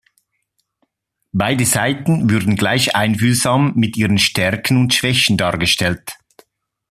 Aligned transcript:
Beide 1.31 1.63
Seiten 1.63 2.27
würden 2.27 2.55
gleich 2.55 2.95
einfühlsam 2.95 3.73
mit 3.75 3.97
ihrem 3.97 4.17
Stärken 4.17 4.77
und 4.77 4.95
Schwächen 4.95 5.37
dargestellt. 5.37 6.17